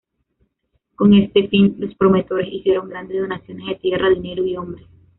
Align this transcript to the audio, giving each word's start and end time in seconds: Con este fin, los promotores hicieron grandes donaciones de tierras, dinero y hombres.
Con 0.95 1.13
este 1.13 1.47
fin, 1.49 1.75
los 1.77 1.93
promotores 1.93 2.51
hicieron 2.51 2.89
grandes 2.89 3.19
donaciones 3.21 3.67
de 3.67 3.75
tierras, 3.75 4.11
dinero 4.15 4.43
y 4.43 4.57
hombres. 4.57 4.87